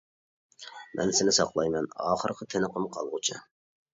مەن 0.99 1.11
سېنى 1.17 1.33
ساقلايمەن. 1.37 1.87
ئاخىرقى 2.05 2.47
تىنىقىم 2.53 2.91
قالغۇچە. 2.97 3.37